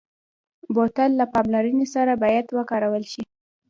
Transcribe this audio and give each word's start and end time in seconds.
بوتل 0.73 1.11
له 1.19 1.25
پاملرنې 1.33 1.87
سره 1.95 2.13
باید 2.23 2.45
وکارول 2.57 3.03
شي. 3.11 3.23